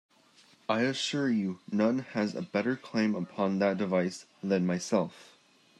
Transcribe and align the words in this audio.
I 0.67 0.81
assure 0.81 1.29
you, 1.29 1.59
none 1.71 1.99
has 1.99 2.33
a 2.33 2.41
better 2.41 2.75
claim 2.75 3.13
upon 3.13 3.59
that 3.59 3.77
device 3.77 4.25
than 4.41 4.65
myself. 4.65 5.37